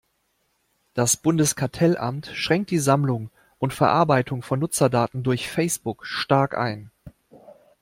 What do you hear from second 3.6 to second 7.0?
Verarbeitung von Nutzerdaten durch Facebook stark ein.